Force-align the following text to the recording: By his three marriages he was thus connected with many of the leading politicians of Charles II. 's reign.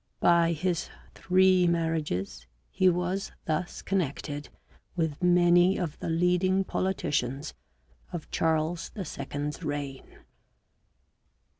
By 0.19 0.53
his 0.53 0.89
three 1.13 1.67
marriages 1.67 2.47
he 2.71 2.89
was 2.89 3.31
thus 3.45 3.83
connected 3.83 4.49
with 4.95 5.21
many 5.21 5.77
of 5.77 5.99
the 5.99 6.09
leading 6.09 6.63
politicians 6.63 7.53
of 8.11 8.31
Charles 8.31 8.89
II. 8.97 9.51
's 9.51 9.61
reign. 9.61 10.17